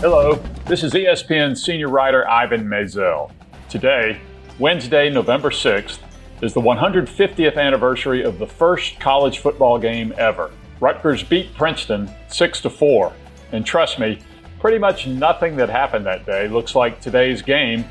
[0.00, 0.34] Hello,
[0.66, 3.32] this is ESPN senior writer Ivan Maisel.
[3.68, 4.20] Today,
[4.60, 5.98] Wednesday, November 6th,
[6.40, 10.52] is the 150th anniversary of the first college football game ever.
[10.78, 13.12] Rutgers beat Princeton 6 to 4.
[13.50, 14.20] And trust me,
[14.60, 17.84] pretty much nothing that happened that day looks like today's game,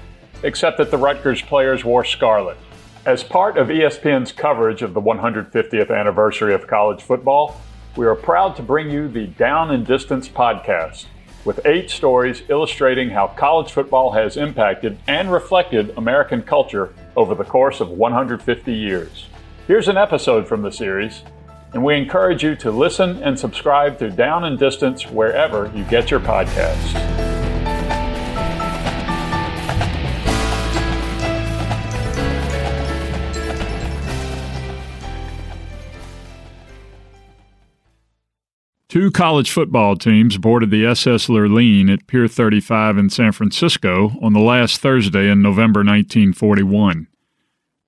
[0.44, 2.56] except that the Rutgers players wore scarlet.
[3.06, 7.60] As part of ESPN's coverage of the 150th anniversary of college football,
[7.98, 11.08] we are proud to bring you the Down and Distance podcast
[11.48, 17.44] with eight stories illustrating how college football has impacted and reflected American culture over the
[17.46, 19.28] course of 150 years.
[19.66, 21.24] Here's an episode from the series,
[21.72, 26.12] and we encourage you to listen and subscribe to Down and Distance wherever you get
[26.12, 27.37] your podcasts.
[38.90, 44.32] Two college football teams boarded the SS Lurline at Pier 35 in San Francisco on
[44.32, 47.08] the last Thursday in November 1941.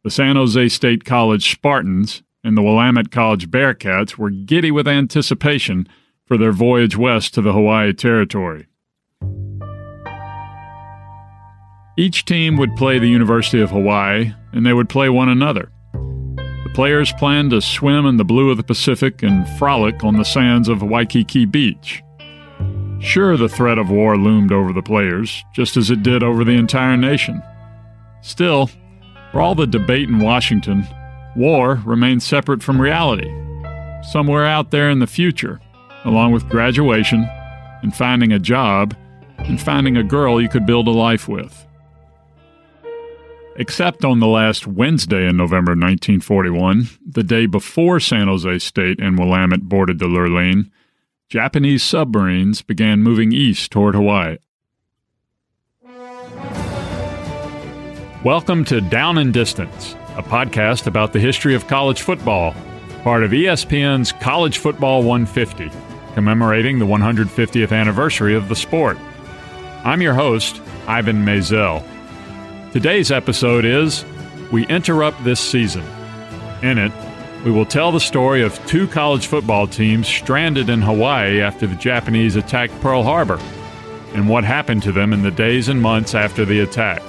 [0.04, 5.88] The San Jose State College Spartans and the Willamette College Bearcats were giddy with anticipation
[6.26, 8.68] for their voyage west to the Hawaii Territory.
[11.98, 15.72] Each team would play the University of Hawaii, and they would play one another.
[16.70, 20.24] The players planned to swim in the blue of the Pacific and frolic on the
[20.24, 22.04] sands of Waikiki Beach.
[23.00, 26.54] Sure, the threat of war loomed over the players, just as it did over the
[26.54, 27.42] entire nation.
[28.22, 28.70] Still,
[29.32, 30.88] for all the debate in Washington,
[31.36, 33.30] war remained separate from reality,
[34.12, 35.60] somewhere out there in the future,
[36.06, 37.28] along with graduation
[37.82, 38.96] and finding a job
[39.40, 41.66] and finding a girl you could build a life with.
[43.62, 49.20] Except on the last Wednesday in November 1941, the day before San Jose State and
[49.20, 50.72] Willamette boarded the Lurline,
[51.28, 54.38] Japanese submarines began moving east toward Hawaii.
[58.24, 62.56] Welcome to Down and Distance, a podcast about the history of college football,
[63.04, 65.70] part of ESPN's College Football 150,
[66.14, 68.98] commemorating the 150th anniversary of the sport.
[69.84, 71.86] I'm your host, Ivan Maisel.
[72.72, 74.06] Today's episode is
[74.52, 75.84] We Interrupt This Season.
[76.62, 76.92] In it,
[77.44, 81.76] we will tell the story of two college football teams stranded in Hawaii after the
[81.76, 83.40] Japanese attacked Pearl Harbor
[84.14, 87.02] and what happened to them in the days and months after the attack.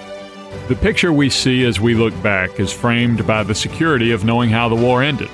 [0.69, 4.49] The picture we see as we look back is framed by the security of knowing
[4.49, 5.29] how the war ended,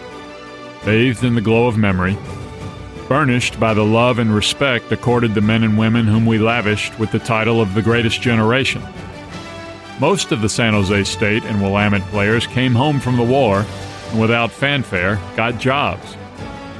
[0.84, 2.18] bathed in the glow of memory,
[3.08, 7.12] burnished by the love and respect accorded the men and women whom we lavished with
[7.12, 8.82] the title of the greatest generation.
[9.98, 13.64] Most of the San Jose State and Willamette players came home from the war
[14.10, 16.16] and without fanfare got jobs.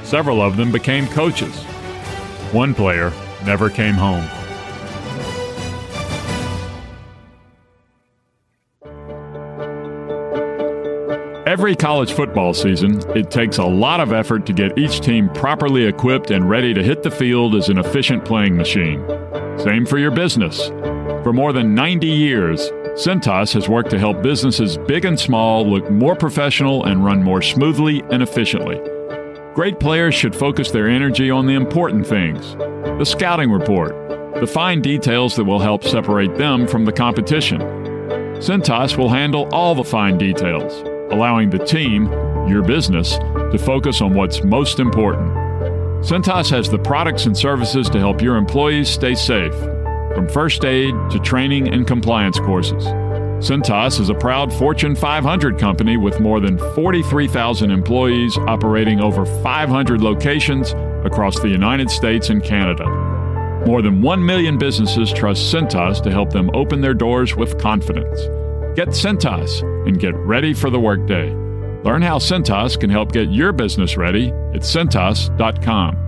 [0.03, 1.56] Several of them became coaches.
[2.53, 3.12] One player
[3.47, 4.28] never came home.
[11.47, 15.87] Every college football season, it takes a lot of effort to get each team properly
[15.87, 19.03] equipped and ready to hit the field as an efficient playing machine.
[19.59, 20.69] Same for your business.
[21.22, 25.91] For more than 90 years, Cintas has worked to help businesses big and small look
[25.91, 28.81] more professional and run more smoothly and efficiently.
[29.55, 32.56] Great players should focus their energy on the important things
[32.99, 33.91] the scouting report,
[34.41, 37.61] the fine details that will help separate them from the competition.
[38.41, 40.73] Cintas will handle all the fine details,
[41.12, 42.11] allowing the team,
[42.49, 45.31] your business, to focus on what's most important.
[46.03, 49.53] Cintas has the products and services to help your employees stay safe
[50.16, 52.82] from first aid to training and compliance courses.
[53.44, 60.00] Cintas is a proud Fortune 500 company with more than 43,000 employees operating over 500
[60.00, 60.72] locations
[61.05, 62.87] across the United States and Canada.
[63.66, 68.19] More than 1 million businesses trust Cintas to help them open their doors with confidence.
[68.75, 71.31] Get Cintas and get ready for the workday.
[71.84, 76.06] Learn how Cintas can help get your business ready at cintas.com.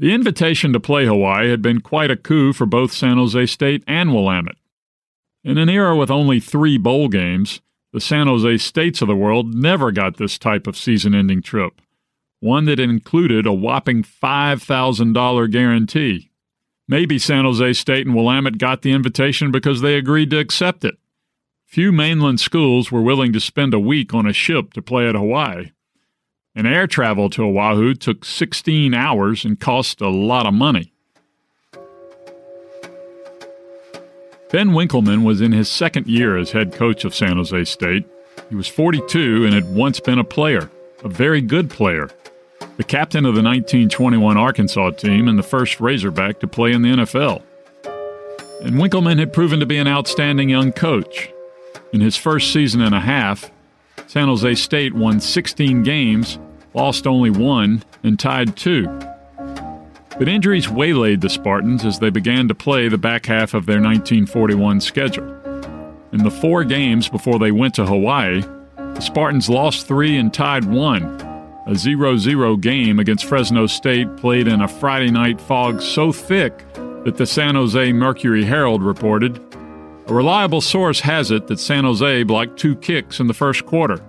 [0.00, 3.84] The invitation to play Hawaii had been quite a coup for both San Jose State
[3.86, 4.56] and Willamette.
[5.44, 7.60] In an era with only three bowl games,
[7.92, 11.82] the San Jose States of the world never got this type of season ending trip,
[12.38, 16.30] one that included a whopping $5,000 guarantee.
[16.88, 20.96] Maybe San Jose State and Willamette got the invitation because they agreed to accept it.
[21.66, 25.14] Few mainland schools were willing to spend a week on a ship to play at
[25.14, 25.72] Hawaii.
[26.54, 30.92] And air travel to Oahu took 16 hours and cost a lot of money.
[34.50, 38.04] Ben Winkelman was in his second year as head coach of San Jose State.
[38.48, 40.68] He was 42 and had once been a player,
[41.04, 42.10] a very good player.
[42.76, 46.88] the captain of the 1921 Arkansas team and the first Razorback to play in the
[46.88, 47.42] NFL.
[48.62, 51.30] And Winkelman had proven to be an outstanding young coach.
[51.92, 53.50] In his first season and a half,
[54.10, 56.40] San Jose State won 16 games,
[56.74, 58.86] lost only one, and tied two.
[60.18, 63.80] But injuries waylaid the Spartans as they began to play the back half of their
[63.80, 65.28] 1941 schedule.
[66.10, 68.42] In the four games before they went to Hawaii,
[68.74, 71.04] the Spartans lost three and tied one,
[71.68, 76.64] a 0 0 game against Fresno State played in a Friday night fog so thick
[77.04, 79.49] that the San Jose Mercury Herald reported.
[80.10, 84.04] A reliable source has it that San Jose blocked two kicks in the first quarter.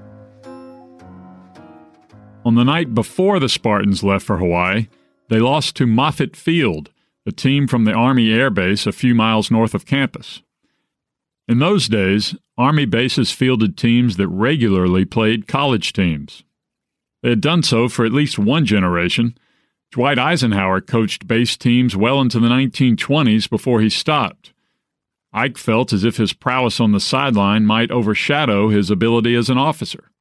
[2.44, 4.88] On the night before the Spartans left for Hawaii,
[5.30, 6.90] they lost to Moffett Field,
[7.28, 10.42] a team from the Army Air Base a few miles north of campus.
[11.48, 16.44] In those days, Army bases fielded teams that regularly played college teams.
[17.22, 19.38] They had done so for at least one generation.
[19.92, 24.52] Dwight Eisenhower coached base teams well into the 1920s before he stopped.
[25.34, 29.58] Ike felt as if his prowess on the sideline might overshadow his ability as an
[29.58, 30.12] officer.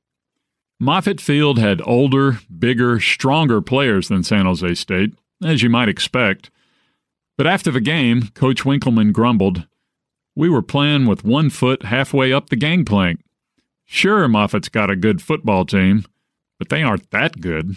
[0.80, 5.12] Moffett Field had older, bigger, stronger players than San Jose State,
[5.44, 6.50] as you might expect.
[7.36, 9.66] But after the game, Coach Winkelman grumbled,
[10.36, 13.20] We were playing with one foot halfway up the gangplank.
[13.84, 16.04] Sure, Moffett's got a good football team,
[16.58, 17.76] but they aren't that good.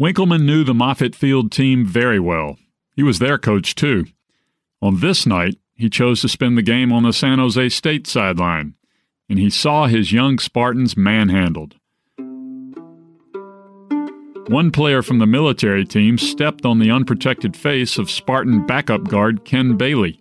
[0.00, 2.58] Winkelman knew the Moffett Field team very well.
[2.94, 4.06] He was their coach, too.
[4.82, 8.74] On this night, he chose to spend the game on the San Jose State sideline,
[9.28, 11.74] and he saw his young Spartans manhandled.
[14.48, 19.44] One player from the military team stepped on the unprotected face of Spartan backup guard
[19.44, 20.20] Ken Bailey.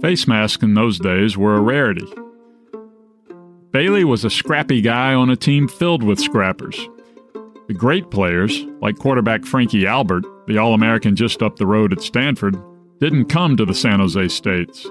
[0.00, 2.06] Face masks in those days were a rarity.
[3.70, 6.76] Bailey was a scrappy guy on a team filled with scrappers.
[7.68, 12.00] The great players, like quarterback Frankie Albert, the All American just up the road at
[12.00, 12.56] Stanford,
[12.98, 14.86] didn't come to the San Jose States.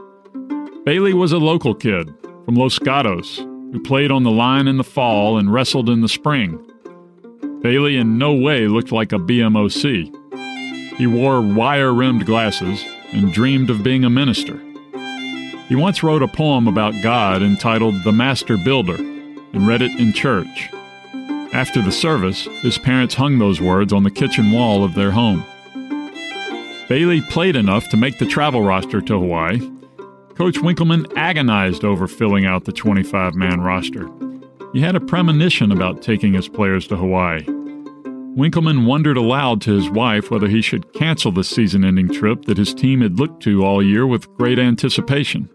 [0.86, 2.14] Bailey was a local kid
[2.46, 6.08] from Los Gatos who played on the line in the fall and wrestled in the
[6.08, 6.64] spring.
[7.62, 10.16] Bailey in no way looked like a BMOC.
[10.98, 14.62] He wore wire rimmed glasses and dreamed of being a minister.
[15.68, 20.14] He once wrote a poem about God entitled The Master Builder and read it in
[20.14, 20.70] church.
[21.54, 25.44] After the service, his parents hung those words on the kitchen wall of their home.
[26.88, 29.60] Bailey played enough to make the travel roster to Hawaii.
[30.36, 34.08] Coach Winkelman agonized over filling out the 25 man roster.
[34.72, 37.44] He had a premonition about taking his players to Hawaii.
[38.38, 42.58] Winkelman wondered aloud to his wife whether he should cancel the season ending trip that
[42.58, 45.50] his team had looked to all year with great anticipation.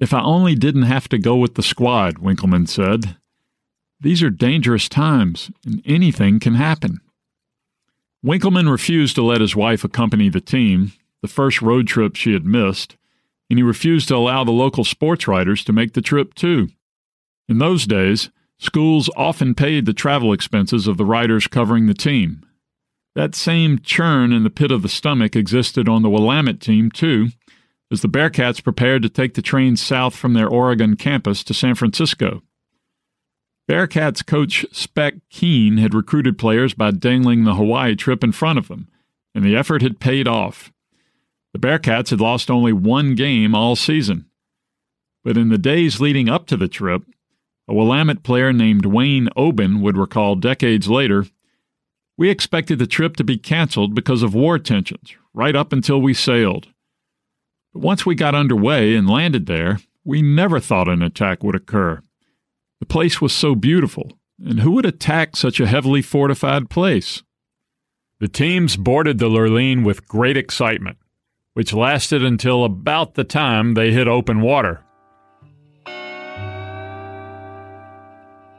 [0.00, 3.16] If I only didn't have to go with the squad, Winkelman said.
[4.00, 7.00] These are dangerous times, and anything can happen.
[8.24, 10.92] Winkelman refused to let his wife accompany the team,
[11.22, 12.96] the first road trip she had missed,
[13.48, 16.68] and he refused to allow the local sports writers to make the trip too.
[17.48, 22.42] In those days, Schools often paid the travel expenses of the writers covering the team.
[23.14, 27.28] That same churn in the pit of the stomach existed on the Willamette team, too,
[27.90, 31.76] as the Bearcats prepared to take the train south from their Oregon campus to San
[31.76, 32.42] Francisco.
[33.68, 38.68] Bearcats coach Spec Keene had recruited players by dangling the Hawaii trip in front of
[38.68, 38.88] them,
[39.34, 40.72] and the effort had paid off.
[41.52, 44.24] The Bearcats had lost only one game all season.
[45.22, 47.02] But in the days leading up to the trip,
[47.68, 51.26] a Willamette player named Wayne Oben would recall decades later
[52.16, 56.14] We expected the trip to be canceled because of war tensions, right up until we
[56.14, 56.68] sailed.
[57.74, 62.02] But once we got underway and landed there, we never thought an attack would occur.
[62.80, 67.22] The place was so beautiful, and who would attack such a heavily fortified place?
[68.20, 70.98] The teams boarded the Lurline with great excitement,
[71.54, 74.84] which lasted until about the time they hit open water.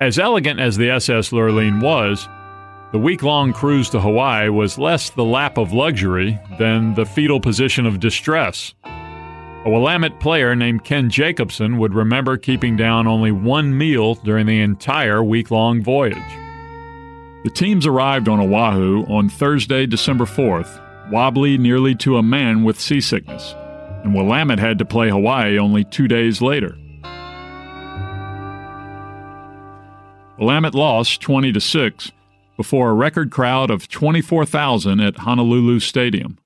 [0.01, 2.27] As elegant as the SS Lurline was,
[2.91, 7.39] the week long cruise to Hawaii was less the lap of luxury than the fetal
[7.39, 8.73] position of distress.
[9.65, 14.61] A Willamette player named Ken Jacobson would remember keeping down only one meal during the
[14.61, 16.15] entire week long voyage.
[17.43, 22.79] The teams arrived on Oahu on Thursday, December 4th, wobbly nearly to a man with
[22.79, 23.53] seasickness,
[24.05, 26.77] and Willamette had to play Hawaii only two days later.
[30.37, 32.11] Willamette lost 20 to 6
[32.55, 36.37] before a record crowd of 24,000 at Honolulu Stadium.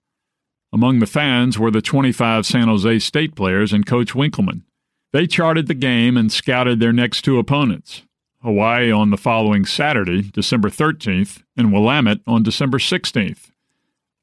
[0.74, 4.64] Among the fans were the 25 San Jose State players and coach Winkelman.
[5.12, 8.02] They charted the game and scouted their next two opponents,
[8.42, 13.52] Hawaii on the following Saturday, December 13th, and Willamette on December 16th.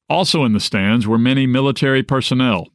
[0.08, 2.66] Also in the stands were many military personnel,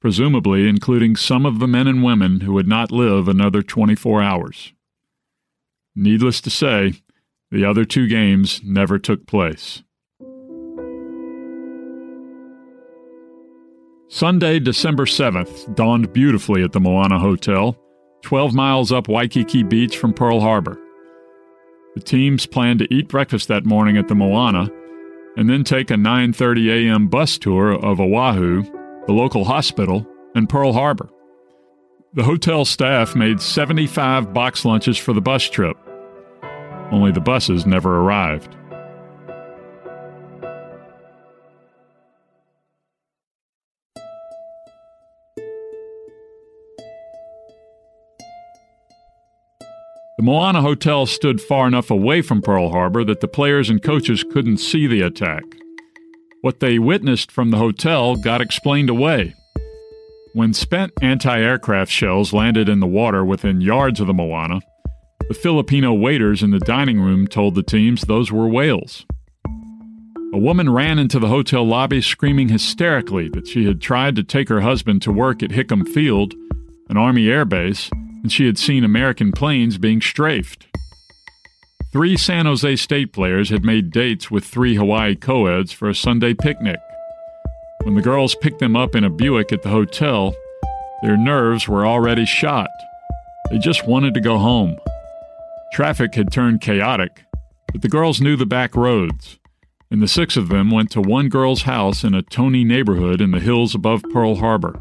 [0.00, 4.72] presumably including some of the men and women who would not live another 24 hours.
[5.94, 6.94] Needless to say,
[7.52, 9.84] the other two games never took place.
[14.08, 17.76] Sunday, December 7th, dawned beautifully at the Moana Hotel,
[18.22, 20.78] 12 miles up Waikiki Beach from Pearl Harbor.
[21.94, 24.70] The teams planned to eat breakfast that morning at the Moana
[25.36, 27.08] and then take a 9:30 a.m.
[27.08, 28.62] bus tour of Oahu,
[29.06, 31.08] the local hospital, and Pearl Harbor.
[32.12, 35.76] The hotel staff made 75 box lunches for the bus trip.
[36.92, 38.54] Only the buses never arrived.
[50.24, 54.56] Moana Hotel stood far enough away from Pearl Harbor that the players and coaches couldn't
[54.56, 55.42] see the attack.
[56.40, 59.34] What they witnessed from the hotel got explained away.
[60.32, 64.60] When spent anti aircraft shells landed in the water within yards of the Moana,
[65.28, 69.04] the Filipino waiters in the dining room told the teams those were whales.
[70.32, 74.48] A woman ran into the hotel lobby screaming hysterically that she had tried to take
[74.48, 76.32] her husband to work at Hickam Field,
[76.88, 77.90] an Army air base,
[78.24, 80.66] and she had seen American planes being strafed.
[81.92, 86.32] Three San Jose State players had made dates with three Hawaii co-eds for a Sunday
[86.32, 86.80] picnic.
[87.82, 90.34] When the girls picked them up in a Buick at the hotel,
[91.02, 92.70] their nerves were already shot.
[93.50, 94.78] They just wanted to go home.
[95.74, 97.24] Traffic had turned chaotic,
[97.72, 99.38] but the girls knew the back roads,
[99.90, 103.32] and the six of them went to one girl's house in a Tony neighborhood in
[103.32, 104.80] the hills above Pearl Harbor.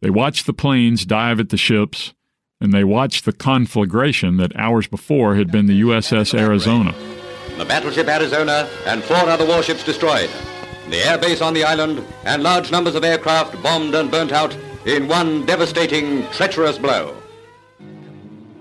[0.00, 2.14] They watched the planes dive at the ships,
[2.60, 6.94] and they watched the conflagration that hours before had been the USS Arizona.
[7.56, 10.30] The battleship Arizona and four other warships destroyed.
[10.88, 14.56] The air base on the island and large numbers of aircraft bombed and burnt out
[14.86, 17.14] in one devastating, treacherous blow.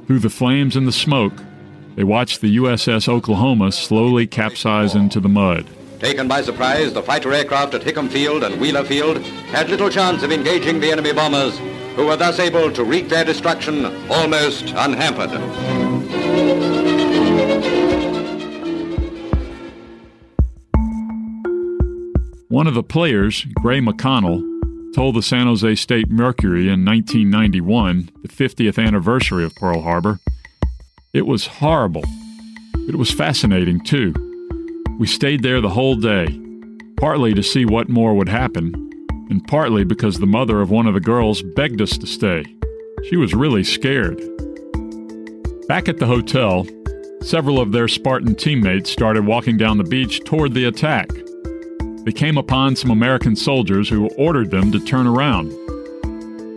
[0.08, 1.34] Through the flames and the smoke,
[1.96, 5.68] they watched the USS Oklahoma slowly capsize into the mud.
[6.00, 9.18] Taken by surprise, the fighter aircraft at Hickam Field and Wheeler Field
[9.50, 11.58] had little chance of engaging the enemy bombers,
[11.96, 15.32] who were thus able to wreak their destruction almost unhampered.
[22.50, 24.44] One of the players, Gray McConnell,
[24.94, 30.20] told the San Jose State Mercury in 1991, the 50th anniversary of Pearl Harbor,
[31.12, 32.04] it was horrible.
[32.88, 34.27] It was fascinating, too.
[35.00, 36.28] We stayed there the whole day,
[36.96, 38.74] partly to see what more would happen,
[39.30, 42.44] and partly because the mother of one of the girls begged us to stay.
[43.08, 44.18] She was really scared.
[45.68, 46.66] Back at the hotel,
[47.22, 51.10] several of their Spartan teammates started walking down the beach toward the attack.
[52.04, 55.52] They came upon some American soldiers who ordered them to turn around.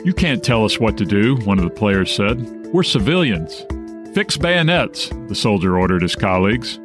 [0.07, 2.41] You can't tell us what to do, one of the players said.
[2.73, 3.67] We're civilians.
[4.15, 6.79] Fix bayonets, the soldier ordered his colleagues.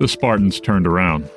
[0.00, 1.28] The Spartans turned around.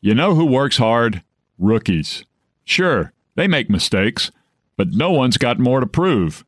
[0.00, 1.22] You know who works hard?
[1.58, 2.24] Rookies.
[2.64, 4.32] Sure, they make mistakes,
[4.76, 6.44] but no one's got more to prove.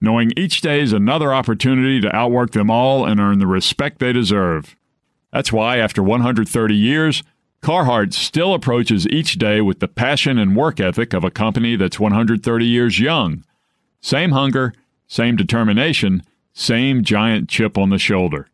[0.00, 4.12] Knowing each day is another opportunity to outwork them all and earn the respect they
[4.12, 4.74] deserve.
[5.32, 7.22] That's why, after 130 years,
[7.62, 12.00] Carhartt still approaches each day with the passion and work ethic of a company that's
[12.00, 13.44] 130 years young.
[14.00, 14.72] Same hunger,
[15.08, 16.22] same determination,
[16.54, 18.48] same giant chip on the shoulder.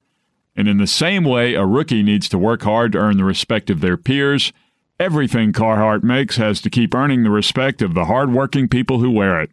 [0.57, 3.71] And in the same way a rookie needs to work hard to earn the respect
[3.71, 4.52] of their peers,
[4.99, 9.40] everything Carhartt makes has to keep earning the respect of the hardworking people who wear
[9.40, 9.50] it.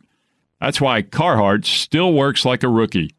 [0.59, 3.13] That's why Carhartt still works like a rookie,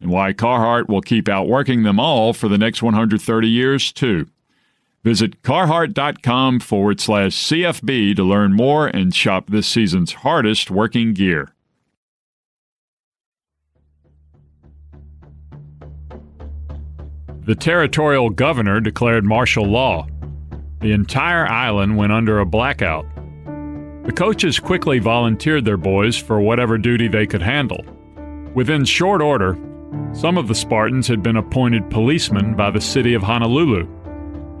[0.00, 4.28] and why Carhartt will keep outworking them all for the next 130 years, too.
[5.02, 11.53] Visit carhartt.com forward slash CFB to learn more and shop this season's hardest working gear.
[17.44, 20.06] The territorial governor declared martial law.
[20.80, 23.04] The entire island went under a blackout.
[24.04, 27.84] The coaches quickly volunteered their boys for whatever duty they could handle.
[28.54, 29.58] Within short order,
[30.14, 33.86] some of the Spartans had been appointed policemen by the city of Honolulu.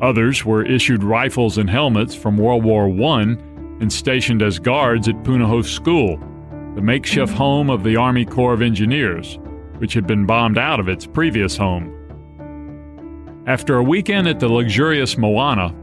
[0.02, 3.22] Others were issued rifles and helmets from World War I
[3.80, 6.18] and stationed as guards at Punahou School,
[6.74, 9.38] the makeshift home of the Army Corps of Engineers,
[9.78, 11.90] which had been bombed out of its previous home.
[13.46, 15.74] After a weekend at the luxurious Moana,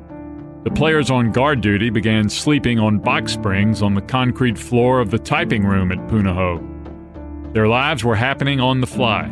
[0.63, 5.11] the players on guard duty began sleeping on box springs on the concrete floor of
[5.11, 7.53] the typing room at Punahou.
[7.53, 9.31] Their lives were happening on the fly.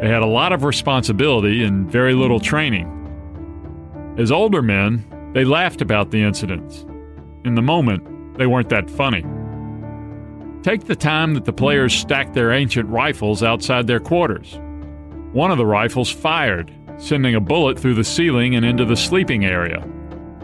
[0.00, 2.88] They had a lot of responsibility and very little training.
[4.16, 6.86] As older men, they laughed about the incidents.
[7.44, 9.24] In the moment, they weren't that funny.
[10.62, 14.56] Take the time that the players stacked their ancient rifles outside their quarters.
[15.32, 19.44] One of the rifles fired, sending a bullet through the ceiling and into the sleeping
[19.44, 19.86] area.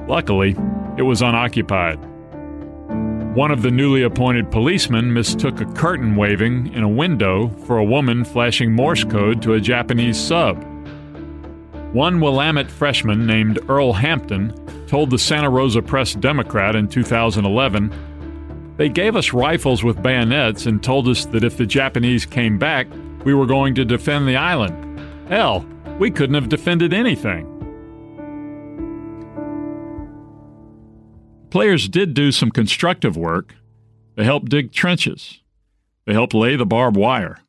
[0.07, 0.57] Luckily,
[0.97, 1.99] it was unoccupied.
[3.35, 7.85] One of the newly appointed policemen mistook a curtain waving in a window for a
[7.85, 10.64] woman flashing Morse code to a Japanese sub.
[11.92, 14.52] One Willamette freshman named Earl Hampton
[14.88, 20.83] told the Santa Rosa Press Democrat in 2011 They gave us rifles with bayonets and
[20.83, 22.88] told us that if the Japanese came back,
[23.25, 25.00] we were going to defend the island.
[25.28, 25.64] Hell,
[26.00, 27.47] we couldn't have defended anything.
[31.50, 33.54] Players did do some constructive work.
[34.16, 35.42] They helped dig trenches.
[36.07, 37.40] They helped lay the barbed wire.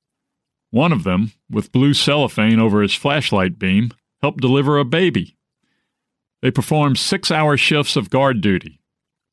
[0.70, 3.92] One of them, with blue cellophane over his flashlight beam,
[4.22, 5.38] helped deliver a baby.
[6.42, 8.82] They performed six hour shifts of guard duty.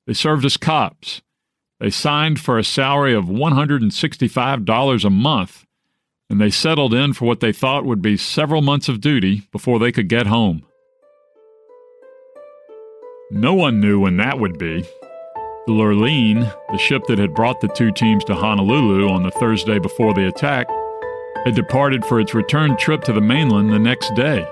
[0.06, 1.22] They served as cops.
[1.80, 5.64] They signed for a salary of $165 a month,
[6.30, 9.78] and they settled in for what they thought would be several months of duty before
[9.78, 10.64] they could get home.
[13.30, 14.82] No one knew when that would be.
[15.66, 19.78] The Lurline, the ship that had brought the two teams to Honolulu on the Thursday
[19.78, 20.66] before the attack,
[21.44, 24.46] had departed for its return trip to the mainland the next day.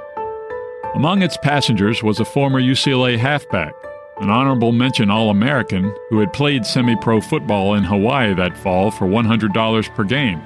[0.94, 3.74] Among its passengers was a former UCLA halfback,
[4.18, 8.90] an honorable mention All American who had played semi pro football in Hawaii that fall
[8.90, 10.42] for $100 per game.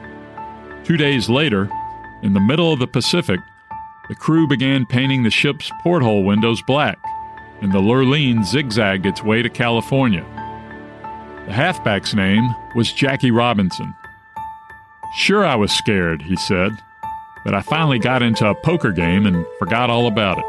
[0.84, 1.70] Two days later,
[2.22, 3.40] in the middle of the Pacific,
[4.08, 6.98] the crew began painting the ship's porthole windows black,
[7.60, 10.24] and the Lurline zigzagged its way to California.
[11.46, 13.94] The halfback's name was Jackie Robinson.
[15.16, 16.72] Sure, I was scared, he said
[17.44, 20.44] but I finally got into a poker game and forgot all about it.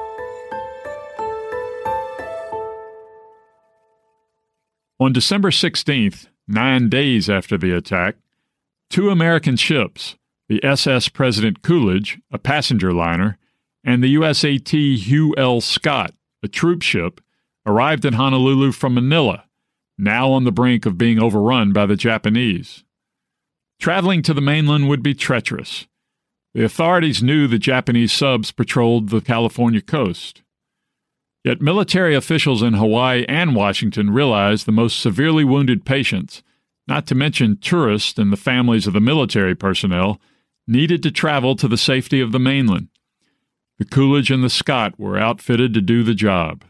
[5.00, 8.16] On December 16th, nine days after the attack,
[8.90, 10.16] two American ships,
[10.52, 13.38] the SS President Coolidge, a passenger liner,
[13.86, 15.62] and the USAT Hugh L.
[15.62, 17.22] Scott, a troop ship,
[17.66, 19.46] arrived in Honolulu from Manila,
[19.98, 22.84] now on the brink of being overrun by the Japanese.
[23.80, 25.88] Traveling to the mainland would be treacherous
[26.54, 30.42] the authorities knew the Japanese subs patrolled the California coast.
[31.46, 36.44] Yet military officials in Hawaii and Washington realized the most severely wounded patients,
[36.90, 40.20] not to mention tourists and the families of the military personnel,
[40.72, 42.88] needed to travel to the safety of the mainland.
[43.78, 46.64] The Coolidge and the Scott were outfitted to do the job.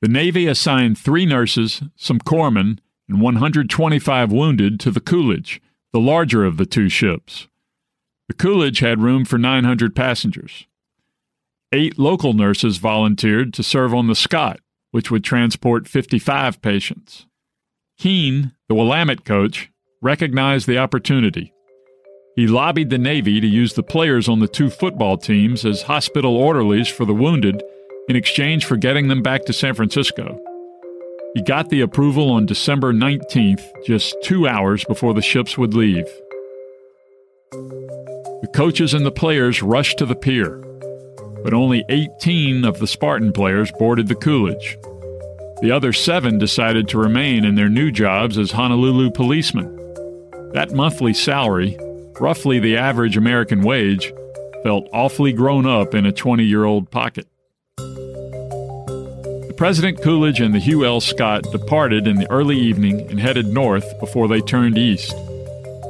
[0.00, 5.60] The Navy assigned three nurses, some corpsmen, and 125 wounded to the Coolidge,
[5.92, 7.48] the larger of the two ships.
[8.28, 10.66] The Coolidge had room for 900 passengers.
[11.72, 14.60] Eight local nurses volunteered to serve on the Scott,
[14.90, 17.26] which would transport 55 patients.
[17.98, 21.52] Keene, the Willamette coach, recognized the opportunity.
[22.38, 26.36] He lobbied the Navy to use the players on the two football teams as hospital
[26.36, 27.64] orderlies for the wounded
[28.08, 30.38] in exchange for getting them back to San Francisco.
[31.34, 36.06] He got the approval on December 19th, just two hours before the ships would leave.
[37.50, 40.58] The coaches and the players rushed to the pier,
[41.42, 44.78] but only 18 of the Spartan players boarded the Coolidge.
[45.60, 49.74] The other seven decided to remain in their new jobs as Honolulu policemen.
[50.52, 51.76] That monthly salary,
[52.20, 54.12] roughly the average American wage,
[54.62, 57.26] felt awfully grown up in a 20 year old pocket.
[59.58, 61.00] President Coolidge and the Hugh L.
[61.00, 65.12] Scott departed in the early evening and headed north before they turned east.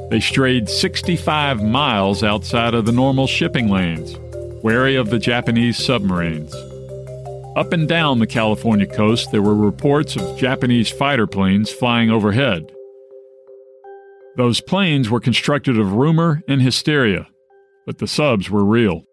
[0.09, 4.17] They strayed 65 miles outside of the normal shipping lanes,
[4.63, 6.51] wary of the Japanese submarines.
[7.55, 12.71] Up and down the California coast, there were reports of Japanese fighter planes flying overhead.
[14.39, 17.27] Those planes were constructed of rumor and hysteria,
[17.85, 19.03] but the subs were real.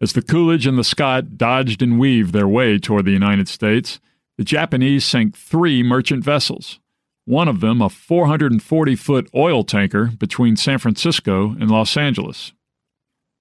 [0.00, 4.00] As the Coolidge and the Scott dodged and weaved their way toward the United States,
[4.38, 6.80] the Japanese sank three merchant vessels
[7.26, 12.54] one of them a 440 foot oil tanker between San Francisco and Los Angeles.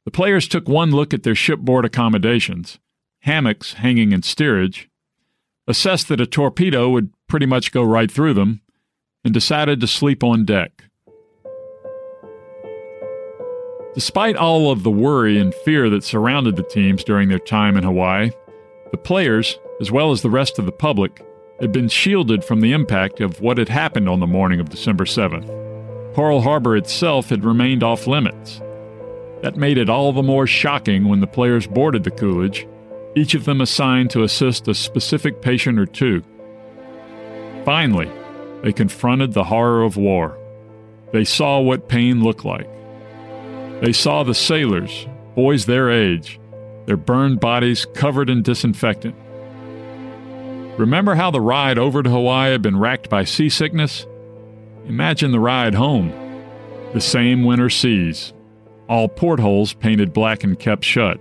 [0.04, 2.80] The players took one look at their shipboard accommodations,
[3.22, 4.90] hammocks hanging in steerage,
[5.70, 8.60] assessed that a torpedo would pretty much go right through them,
[9.24, 10.84] and decided to sleep on deck.
[13.98, 17.84] Despite all of the worry and fear that surrounded the teams during their time in
[17.84, 18.30] Hawaii,
[18.92, 21.26] the players, as well as the rest of the public,
[21.60, 25.06] had been shielded from the impact of what had happened on the morning of December
[25.06, 25.48] 7th.
[26.14, 28.62] Pearl Harbor itself had remained off limits.
[29.42, 32.68] That made it all the more shocking when the players boarded the Coolidge,
[33.16, 36.22] each of them assigned to assist a specific patient or two.
[37.66, 38.12] Finally,
[38.62, 40.38] they confronted the horror of war.
[41.14, 42.70] They saw what pain looked like.
[43.82, 46.40] They saw the sailors, boys their age,
[46.88, 49.16] their burned bodies covered in disinfectant.
[50.78, 54.08] Remember how the ride over to Hawaii had been racked by seasickness?
[54.88, 56.12] Imagine the ride home.
[56.94, 58.34] The same winter seas,
[58.88, 61.20] all portholes painted black and kept shut.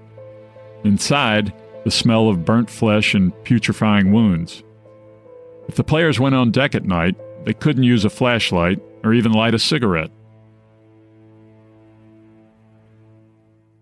[0.84, 1.52] Inside,
[1.84, 4.62] the smell of burnt flesh and putrefying wounds.
[5.68, 9.32] If the players went on deck at night, they couldn't use a flashlight or even
[9.32, 10.10] light a cigarette.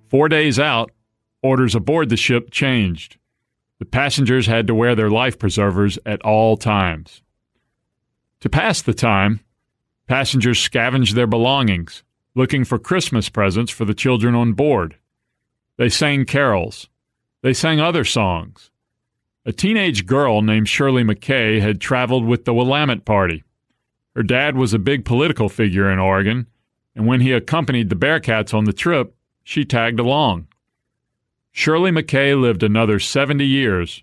[0.08, 0.90] Four days out,
[1.42, 3.18] orders aboard the ship changed.
[3.78, 7.22] The passengers had to wear their life preservers at all times.
[8.40, 9.40] To pass the time,
[10.06, 12.02] passengers scavenged their belongings,
[12.34, 14.96] looking for Christmas presents for the children on board.
[15.76, 16.88] They sang carols.
[17.42, 18.70] They sang other songs.
[19.44, 23.44] A teenage girl named Shirley McKay had traveled with the Willamette Party.
[24.14, 26.46] Her dad was a big political figure in Oregon,
[26.94, 29.14] and when he accompanied the Bearcats on the trip,
[29.44, 30.48] she tagged along.
[31.52, 34.02] Shirley McKay lived another 70 years,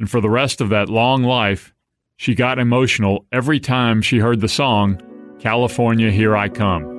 [0.00, 1.72] and for the rest of that long life,
[2.16, 5.00] she got emotional every time she heard the song,
[5.38, 6.98] California, Here I Come.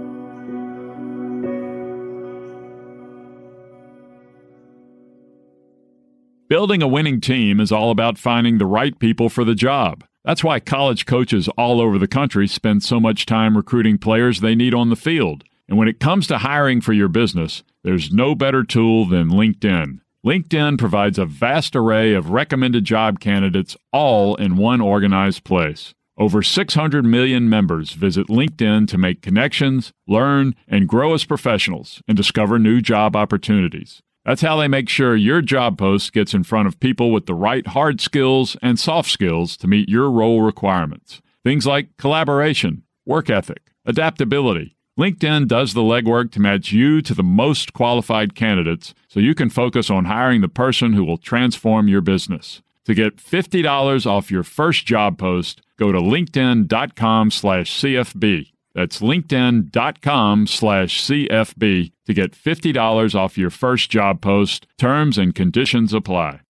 [6.48, 10.04] Building a winning team is all about finding the right people for the job.
[10.26, 14.54] That's why college coaches all over the country spend so much time recruiting players they
[14.54, 15.44] need on the field.
[15.70, 20.00] And when it comes to hiring for your business, there's no better tool than LinkedIn.
[20.26, 25.96] LinkedIn provides a vast array of recommended job candidates all in one organized place.
[26.18, 32.16] Over 600 million members visit LinkedIn to make connections, learn, and grow as professionals and
[32.16, 34.04] discover new job opportunities.
[34.24, 37.34] That's how they make sure your job post gets in front of people with the
[37.34, 41.22] right hard skills and soft skills to meet your role requirements.
[41.44, 44.76] Things like collaboration, work ethic, adaptability.
[45.00, 49.50] LinkedIn does the legwork to match you to the most qualified candidates so you can
[49.50, 52.62] focus on hiring the person who will transform your business.
[52.86, 58.52] To get $50 off your first job post, go to linkedin.com slash CFB.
[58.74, 64.68] That's linkedin.com slash CFB to get $50 off your first job post.
[64.78, 66.42] Terms and conditions apply.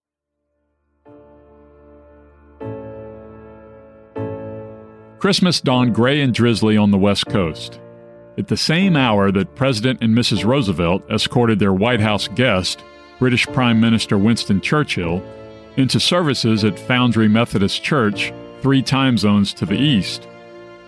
[5.20, 7.80] Christmas dawned gray and drizzly on the West Coast.
[8.38, 10.46] At the same hour that President and Mrs.
[10.46, 12.84] Roosevelt escorted their White House guest,
[13.20, 15.24] British Prime Minister Winston Churchill,
[15.78, 20.28] into services at Foundry Methodist Church, three time zones to the east,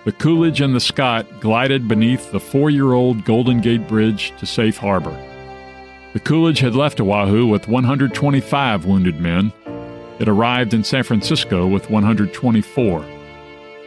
[0.05, 4.45] the Coolidge and the Scott glided beneath the four year old Golden Gate Bridge to
[4.45, 5.17] safe harbor.
[6.11, 9.53] The Coolidge had left Oahu with 125 wounded men.
[10.19, 13.05] It arrived in San Francisco with 124.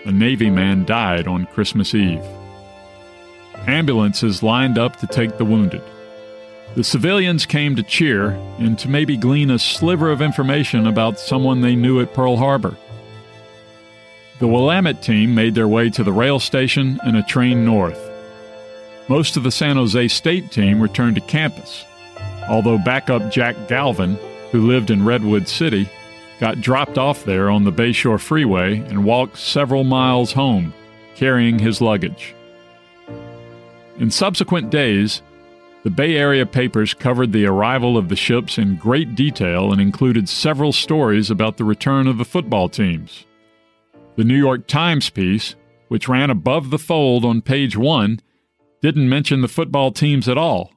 [0.07, 2.25] A Navy man died on Christmas Eve.
[3.67, 5.83] Ambulances lined up to take the wounded.
[6.77, 11.61] The civilians came to cheer and to maybe glean a sliver of information about someone
[11.61, 12.77] they knew at Pearl Harbor.
[14.39, 17.99] The Willamette team made their way to the rail station and a train north.
[19.09, 21.85] Most of the San Jose State team returned to campus,
[22.49, 24.19] although backup Jack Galvin,
[24.53, 25.89] who lived in Redwood City,
[26.39, 30.75] got dropped off there on the Bayshore Freeway and walked several miles home,
[31.15, 32.36] carrying his luggage.
[33.99, 35.23] In subsequent days,
[35.83, 40.29] the Bay Area papers covered the arrival of the ships in great detail and included
[40.29, 43.25] several stories about the return of the football teams.
[44.17, 45.55] The New York Times piece,
[45.89, 48.21] which ran above the fold on page one,
[48.83, 50.73] didn't mention the football teams at all.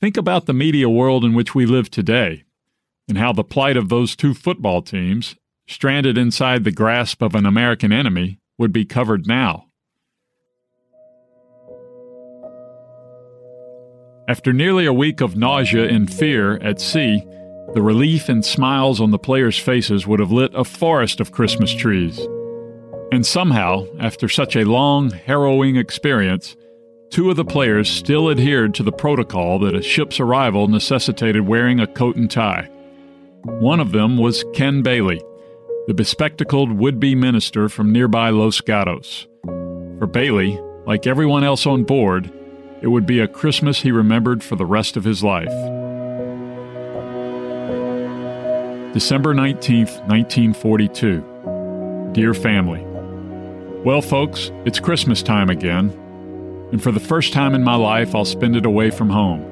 [0.00, 2.44] Think about the media world in which we live today
[3.08, 5.34] and how the plight of those two football teams,
[5.66, 9.67] stranded inside the grasp of an American enemy, would be covered now.
[14.28, 17.24] After nearly a week of nausea and fear at sea,
[17.72, 21.74] the relief and smiles on the players' faces would have lit a forest of Christmas
[21.74, 22.18] trees.
[23.10, 26.56] And somehow, after such a long, harrowing experience,
[27.08, 31.80] two of the players still adhered to the protocol that a ship's arrival necessitated wearing
[31.80, 32.68] a coat and tie.
[33.44, 35.22] One of them was Ken Bailey,
[35.86, 39.26] the bespectacled would be minister from nearby Los Gatos.
[39.98, 42.30] For Bailey, like everyone else on board,
[42.80, 45.48] it would be a Christmas he remembered for the rest of his life.
[48.94, 52.10] December 19th, 1942.
[52.12, 52.84] Dear family,
[53.84, 55.90] well, folks, it's Christmas time again.
[56.72, 59.42] and for the first time in my life, I'll spend it away from home.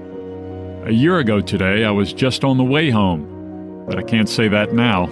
[0.84, 4.48] A year ago today, I was just on the way home, but I can't say
[4.48, 5.06] that now.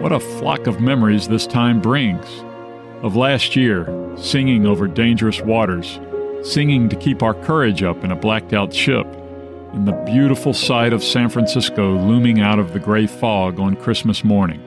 [0.00, 2.26] What a flock of memories this time brings.
[3.02, 5.98] Of last year, singing over dangerous waters,
[6.46, 9.06] singing to keep our courage up in a blacked out ship,
[9.72, 14.22] and the beautiful sight of San Francisco looming out of the gray fog on Christmas
[14.22, 14.62] morning.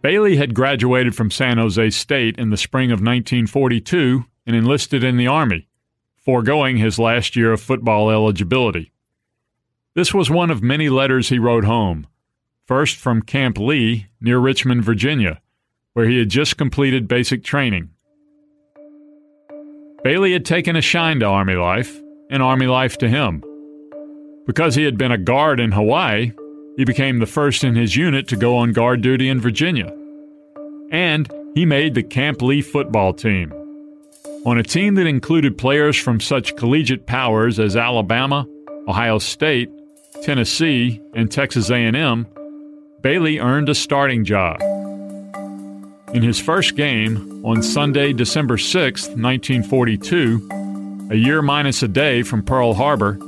[0.00, 5.16] Bailey had graduated from San Jose State in the spring of 1942 and enlisted in
[5.16, 5.66] the Army,
[6.18, 8.92] foregoing his last year of football eligibility.
[9.94, 12.06] This was one of many letters he wrote home,
[12.66, 15.40] first from Camp Lee near Richmond, Virginia,
[15.94, 17.88] where he had just completed basic training.
[20.02, 21.98] Bailey had taken a shine to Army life,
[22.30, 23.42] and Army life to him.
[24.46, 26.32] Because he had been a guard in Hawaii,
[26.76, 29.90] he became the first in his unit to go on guard duty in Virginia.
[30.90, 33.52] And he made the Camp Lee football team.
[34.44, 38.46] On a team that included players from such collegiate powers as Alabama,
[38.86, 39.70] Ohio State,
[40.22, 42.26] Tennessee, and Texas A&M,
[43.00, 44.60] Bailey earned a starting job.
[46.14, 52.44] In his first game on Sunday, December 6, 1942, a year minus a day from
[52.44, 53.18] Pearl Harbor,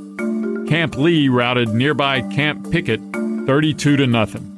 [0.69, 3.01] Camp Lee routed nearby Camp Pickett
[3.45, 4.53] 32 to nothing.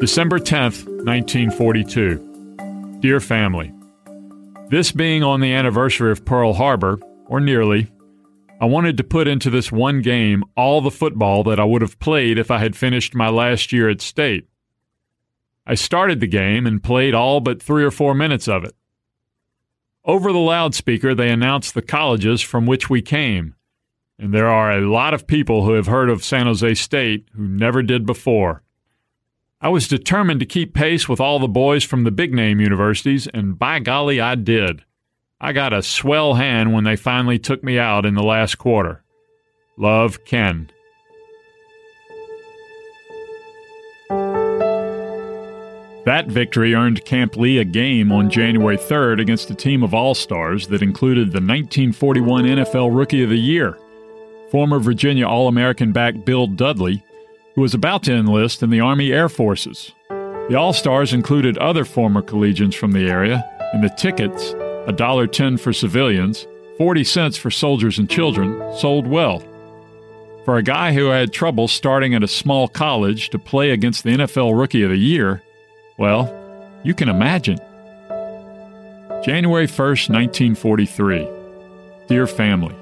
[0.00, 2.98] December 10th, 1942.
[2.98, 3.72] Dear family,
[4.68, 7.88] this being on the anniversary of Pearl Harbor, or nearly,
[8.60, 12.00] I wanted to put into this one game all the football that I would have
[12.00, 14.48] played if I had finished my last year at state.
[15.66, 18.74] I started the game and played all but three or four minutes of it.
[20.04, 23.54] Over the loudspeaker, they announced the colleges from which we came,
[24.18, 27.46] and there are a lot of people who have heard of San Jose State who
[27.46, 28.62] never did before.
[29.60, 33.28] I was determined to keep pace with all the boys from the big name universities,
[33.28, 34.84] and by golly, I did.
[35.40, 39.04] I got a swell hand when they finally took me out in the last quarter.
[39.76, 40.68] Love, Ken.
[46.04, 50.14] That victory earned Camp Lee a game on January 3rd against a team of All
[50.14, 53.78] Stars that included the 1941 NFL Rookie of the Year,
[54.50, 57.04] former Virginia All American back Bill Dudley,
[57.54, 59.92] who was about to enlist in the Army Air Forces.
[60.08, 64.54] The All Stars included other former collegians from the area, and the tickets
[64.88, 69.40] $1.10 for civilians, 40 cents for soldiers and children, sold well.
[70.44, 74.10] For a guy who had trouble starting at a small college to play against the
[74.10, 75.42] NFL Rookie of the Year,
[75.98, 76.32] well,
[76.82, 77.58] you can imagine.
[79.24, 81.28] January 1st, 1943.
[82.08, 82.74] Dear family,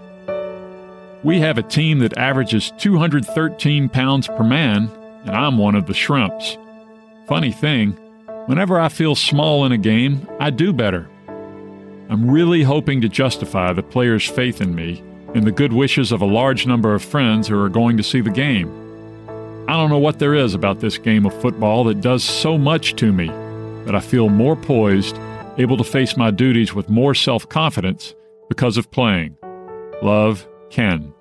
[1.23, 4.91] we have a team that averages 213 pounds per man,
[5.25, 6.57] and I'm one of the shrimps.
[7.27, 7.93] Funny thing,
[8.47, 11.09] whenever I feel small in a game, I do better.
[12.09, 16.23] I'm really hoping to justify the players' faith in me and the good wishes of
[16.23, 18.90] a large number of friends who are going to see the game.
[19.71, 22.97] I don't know what there is about this game of football that does so much
[22.97, 23.29] to me,
[23.87, 25.17] but I feel more poised,
[25.59, 28.13] able to face my duties with more self confidence
[28.49, 29.37] because of playing.
[30.03, 31.15] Love, Ken.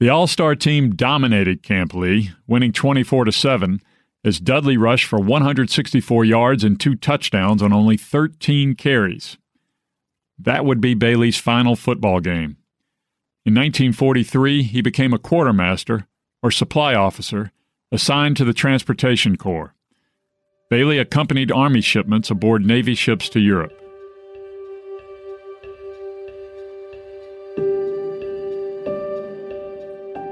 [0.00, 3.80] The All Star team dominated Camp Lee, winning 24 to 7
[4.24, 9.38] as Dudley rushed for 164 yards and two touchdowns on only 13 carries.
[10.36, 12.56] That would be Bailey's final football game.
[13.50, 16.06] In 1943, he became a quartermaster,
[16.40, 17.50] or supply officer,
[17.90, 19.74] assigned to the Transportation Corps.
[20.70, 23.72] Bailey accompanied Army shipments aboard Navy ships to Europe.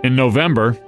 [0.05, 0.79] In November,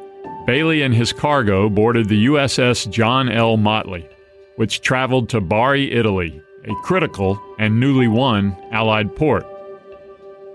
[0.46, 3.56] Bailey and his cargo boarded the USS John L.
[3.56, 4.08] Motley,
[4.54, 9.44] which traveled to Bari, Italy, a critical and newly won Allied port.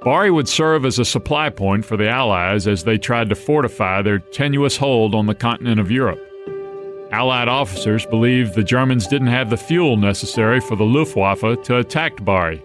[0.05, 4.03] Bari would serve as a supply point for the Allies as they tried to fortify
[4.03, 6.21] their tenuous hold on the continent of Europe.
[7.11, 12.23] Allied officers believed the Germans didn't have the fuel necessary for the Luftwaffe to attack
[12.23, 12.63] Bari.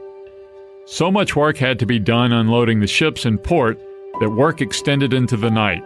[0.84, 3.80] So much work had to be done unloading the ships in port
[4.20, 5.82] that work extended into the night.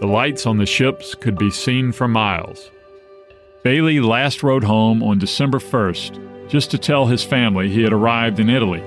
[0.00, 2.70] The lights on the ships could be seen for miles.
[3.62, 8.38] Bailey last rode home on December 1st, just to tell his family he had arrived
[8.38, 8.82] in Italy.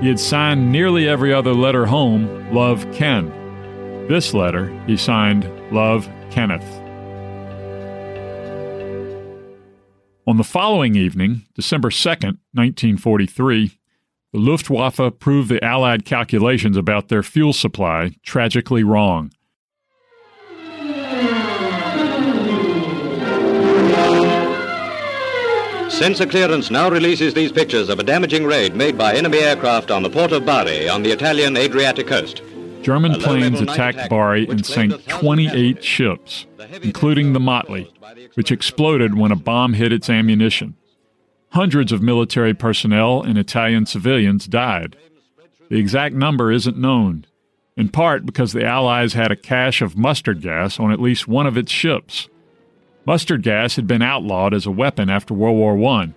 [0.00, 3.28] He had signed nearly every other letter home, Love Ken.
[4.08, 6.66] This letter he signed Love Kenneth.
[10.26, 13.78] On the following evening, December 2nd, 1943,
[14.32, 19.32] the Luftwaffe proved the Allied calculations about their fuel supply tragically wrong.
[25.88, 30.02] Censor clearance now releases these pictures of a damaging raid made by enemy aircraft on
[30.02, 32.42] the port of Bari on the Italian Adriatic coast.
[32.82, 36.46] German planes attacked Bari and sank 28 ships,
[36.82, 37.92] including the Motley,
[38.34, 40.76] which exploded when a bomb hit its ammunition.
[41.50, 44.96] Hundreds of military personnel and Italian civilians died.
[45.68, 47.26] The exact number isn't known,
[47.76, 51.46] in part because the Allies had a cache of mustard gas on at least one
[51.46, 52.28] of its ships.
[53.06, 56.12] Mustard gas had been outlawed as a weapon after World War I,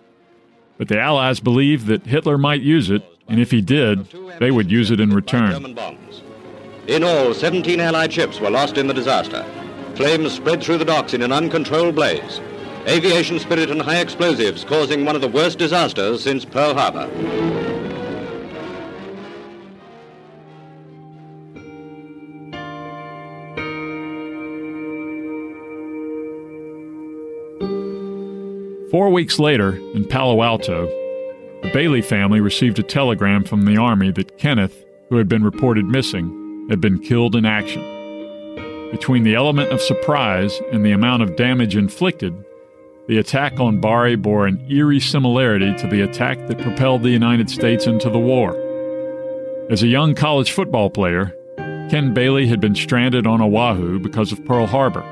[0.79, 4.07] but the Allies believed that Hitler might use it, and if he did,
[4.39, 5.77] they would use it in return.
[6.87, 9.45] In all, 17 Allied ships were lost in the disaster.
[9.93, 12.41] Flames spread through the docks in an uncontrolled blaze.
[12.87, 17.78] Aviation spirit and high explosives causing one of the worst disasters since Pearl Harbor.
[28.91, 30.87] Four weeks later, in Palo Alto,
[31.61, 35.85] the Bailey family received a telegram from the Army that Kenneth, who had been reported
[35.85, 37.83] missing, had been killed in action.
[38.89, 42.33] Between the element of surprise and the amount of damage inflicted,
[43.07, 47.51] the attack on Bari bore an eerie similarity to the attack that propelled the United
[47.51, 48.57] States into the war.
[49.69, 51.35] As a young college football player,
[51.91, 55.05] Ken Bailey had been stranded on Oahu because of Pearl Harbor.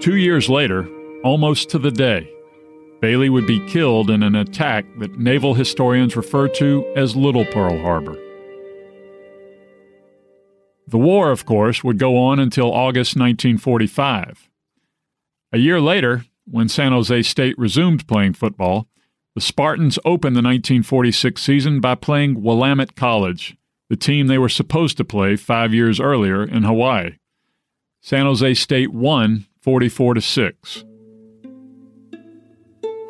[0.00, 0.88] Two years later,
[1.22, 2.30] almost to the day,
[3.00, 7.80] Bailey would be killed in an attack that naval historians refer to as Little Pearl
[7.80, 8.16] Harbor.
[10.86, 14.48] The war, of course, would go on until August 1945.
[15.52, 18.86] A year later, when San Jose State resumed playing football,
[19.34, 23.56] the Spartans opened the 1946 season by playing Willamette College,
[23.88, 27.16] the team they were supposed to play five years earlier in Hawaii.
[28.00, 30.84] San Jose State won 44 to 6.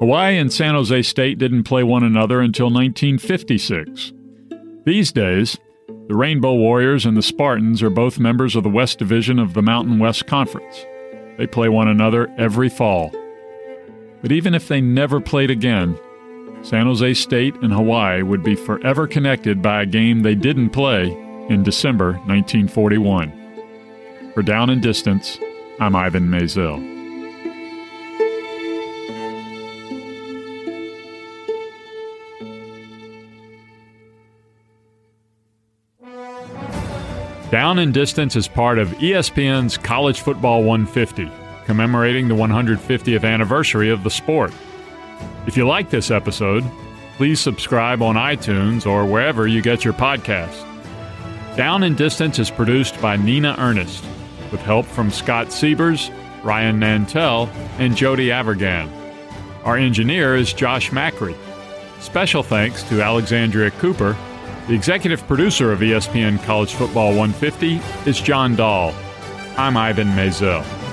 [0.01, 4.13] Hawaii and San Jose State didn't play one another until 1956.
[4.85, 5.57] These days,
[6.09, 9.63] the Rainbow Warriors and the Spartans are both members of the West Division of the
[9.63, 10.85] Mountain West Conference.
[11.39, 13.13] They play one another every fall.
[14.21, 15.99] But even if they never played again,
[16.63, 21.13] San Jose State and Hawaii would be forever connected by a game they didn't play
[21.49, 23.33] in December 1941.
[24.35, 25.39] For Down and Distance,
[25.79, 26.94] I'm Ivan Maisel.
[37.55, 41.31] Down and Distance is part of ESPN's College Football 150,
[41.67, 44.53] commemorating the 150th anniversary of the sport.
[45.47, 46.65] If you like this episode,
[47.17, 50.67] please subscribe on iTunes or wherever you get your podcasts.
[51.57, 54.05] Down and Distance is produced by Nina Ernest,
[54.51, 56.11] with help from Scott Siebers,
[56.43, 58.91] Ryan Nantel, and Jody Avirgan.
[59.63, 61.37] Our engineer is Josh Macri.
[62.01, 64.17] Special thanks to Alexandria Cooper
[64.67, 68.95] the executive producer of ESPN College Football 150 is John Dahl.
[69.57, 70.84] I'm Ivan Maisel.